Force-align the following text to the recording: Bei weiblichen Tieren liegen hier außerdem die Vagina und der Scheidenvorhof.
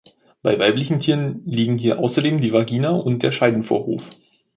Bei 0.41 0.57
weiblichen 0.57 0.99
Tieren 0.99 1.43
liegen 1.45 1.77
hier 1.77 1.99
außerdem 1.99 2.41
die 2.41 2.51
Vagina 2.51 2.89
und 2.89 3.21
der 3.21 3.31
Scheidenvorhof. 3.31 4.09